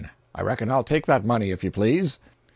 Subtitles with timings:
[0.33, 2.17] I reckon I'll take that money, if you please."